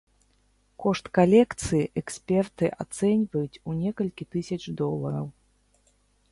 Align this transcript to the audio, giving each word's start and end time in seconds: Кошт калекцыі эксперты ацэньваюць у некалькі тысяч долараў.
Кошт 0.83 1.05
калекцыі 1.17 1.89
эксперты 2.01 2.65
ацэньваюць 2.85 3.61
у 3.73 3.79
некалькі 3.85 4.23
тысяч 4.37 4.61
долараў. 4.81 5.27